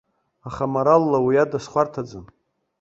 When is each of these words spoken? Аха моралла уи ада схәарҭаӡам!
Аха 0.47 0.65
моралла 0.73 1.19
уи 1.25 1.35
ада 1.43 1.59
схәарҭаӡам! 1.63 2.25